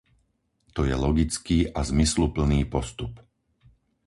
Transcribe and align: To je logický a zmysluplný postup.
To 0.75 0.81
je 0.89 0.95
logický 1.05 1.59
a 1.77 1.81
zmysluplný 1.91 2.59
postup. 2.73 3.13